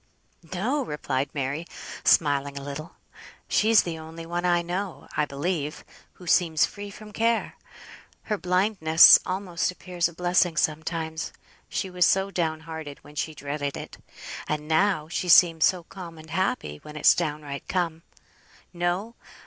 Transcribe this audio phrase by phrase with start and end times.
[0.51, 1.67] "No!" replied Mary,
[2.03, 2.95] smiling a little,
[3.47, 7.55] "she's the only one I know, I believe, who seems free from care.
[8.23, 11.31] Her blindness almost appears a blessing sometimes;
[11.69, 13.97] she was so downhearted when she dreaded it,
[14.47, 18.01] and now she seems so calm and happy when it's downright come.
[18.73, 19.13] No!